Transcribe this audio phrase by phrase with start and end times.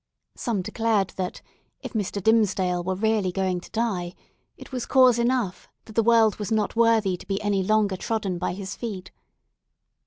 [0.35, 1.41] Some declared, that
[1.83, 2.23] if Mr.
[2.23, 4.15] Dimmesdale were really going to die,
[4.57, 8.39] it was cause enough that the world was not worthy to be any longer trodden
[8.39, 9.11] by his feet.